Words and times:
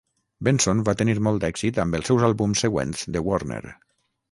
Benson 0.45 0.79
va 0.87 0.95
tenir 1.01 1.15
molt 1.27 1.45
èxit 1.51 1.79
amb 1.85 1.99
els 1.99 2.11
seus 2.13 2.27
àlbums 2.31 2.65
següents 2.67 3.07
de 3.17 3.25
Warner. 3.31 3.63